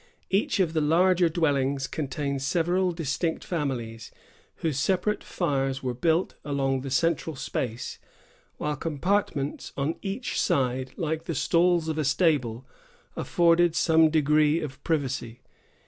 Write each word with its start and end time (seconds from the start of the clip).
Each 0.31 0.59
of 0.59 0.73
the 0.73 0.81
larger 0.81 1.29
dwellings 1.29 1.85
contained 1.85 2.41
several 2.41 2.91
distinct 2.91 3.43
families, 3.43 4.09
whose 4.55 4.79
separate 4.79 5.23
fires 5.23 5.83
were 5.83 5.93
built 5.93 6.33
along 6.43 6.81
the 6.81 6.89
central 6.89 7.35
space, 7.35 7.99
while 8.57 8.75
compartments 8.75 9.71
on 9.77 9.97
each 10.01 10.39
side, 10.41 10.89
like 10.97 11.25
the 11.25 11.35
stalls 11.35 11.87
of 11.87 11.99
a 11.99 12.03
stable, 12.03 12.65
afforded 13.15 13.75
some 13.75 14.09
degree 14.09 14.59
of 14.59 14.83
privacy. 14.83 15.41